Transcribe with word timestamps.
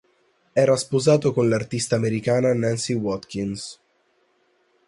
Era 0.61 0.75
sposato 0.77 1.31
con 1.31 1.47
l'artista 1.47 1.95
americana 1.95 2.55
Nancy 2.55 2.93
Watkins. 2.95 3.79